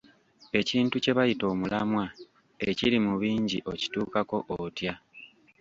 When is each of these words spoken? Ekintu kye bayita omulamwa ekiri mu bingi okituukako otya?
Ekintu 0.59 0.95
kye 1.03 1.13
bayita 1.17 1.45
omulamwa 1.53 2.05
ekiri 2.69 2.97
mu 3.05 3.13
bingi 3.21 3.57
okituukako 3.71 4.37
otya? 4.59 4.93